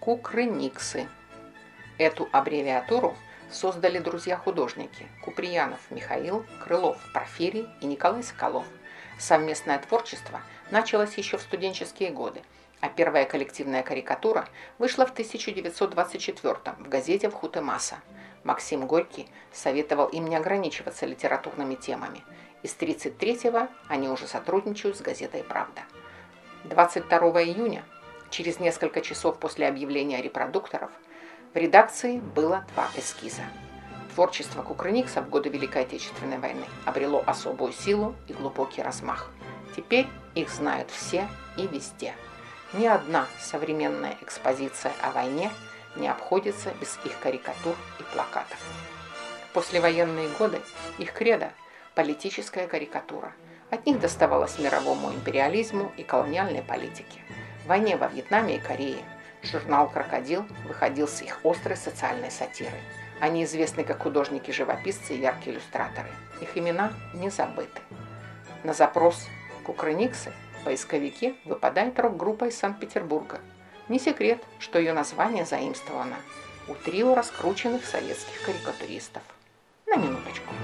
[0.00, 1.08] Кукрыниксы.
[1.98, 3.16] Эту аббревиатуру
[3.50, 8.64] создали друзья-художники Куприянов Михаил, Крылов Порфирий и Николай Соколов.
[9.18, 10.40] Совместное творчество
[10.70, 12.42] началось еще в студенческие годы,
[12.80, 14.48] а первая коллективная карикатура
[14.78, 17.96] вышла в 1924 в газете «Вхутемаса».
[18.44, 22.22] Максим Горький советовал им не ограничиваться литературными темами.
[22.62, 25.82] И с 1933-го они уже сотрудничают с газетой «Правда».
[26.64, 27.84] 22 июня,
[28.30, 30.90] через несколько часов после объявления репродукторов,
[31.54, 33.42] в редакции было два эскиза.
[34.14, 39.30] Творчество Кукрыникса в годы Великой Отечественной войны обрело особую силу и глубокий размах.
[39.76, 42.14] Теперь их знают все и везде.
[42.72, 45.50] Ни одна современная экспозиция о войне
[45.96, 48.58] не обходится без их карикатур и плакатов.
[49.48, 50.60] В послевоенные годы
[50.98, 51.52] их кредо–
[51.94, 53.32] политическая карикатура.
[53.70, 57.20] От них доставалось мировому империализму и колониальной политике.
[57.68, 59.04] Войне во Вьетнаме и Корее
[59.42, 62.80] журнал «Крокодил» выходил с их острой социальной сатирой.
[63.20, 66.08] Они известны как художники-живописцы и яркие иллюстраторы.
[66.40, 67.82] Их имена не забыты.
[68.64, 69.28] На запрос
[69.64, 70.32] «Кукрыниксы»
[70.64, 73.38] поисковики выпадает рок-группа из Санкт-Петербурга.
[73.90, 76.16] Не секрет, что ее название заимствовано
[76.68, 79.22] у трио раскрученных советских карикатуристов.
[79.86, 80.54] На минуточку.